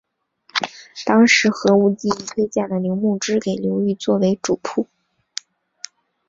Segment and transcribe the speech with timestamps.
[1.05, 4.87] 当时何无忌亦推荐了刘穆之给刘裕作为主簿。